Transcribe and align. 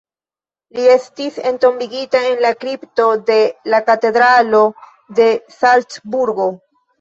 Li 0.77 0.85
estis 0.93 1.35
entombigita 1.49 2.21
en 2.29 2.41
la 2.45 2.51
kripto 2.63 3.05
de 3.27 3.37
la 3.75 3.83
Katedralo 3.91 4.63
de 5.21 5.29
Salcburgo. 5.59 6.51